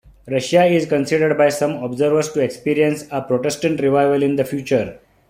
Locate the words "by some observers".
1.37-2.31